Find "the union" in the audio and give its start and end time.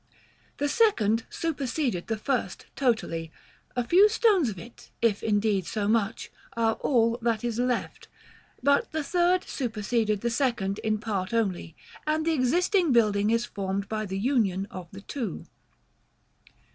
14.07-14.65